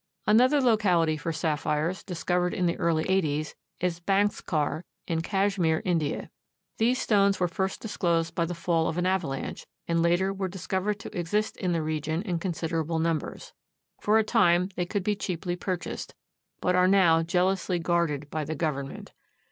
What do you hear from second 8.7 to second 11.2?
of an avalanche, and later were discovered to